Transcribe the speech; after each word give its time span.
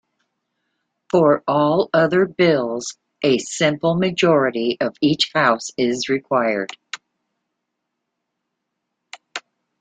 For 1.11 1.43
all 1.47 1.91
other 1.93 2.25
bills, 2.25 2.97
a 3.21 3.37
simple 3.37 3.93
majority 3.93 4.77
of 4.81 4.95
each 4.99 5.29
house 5.35 5.69
is 5.77 6.09
required. 6.09 6.75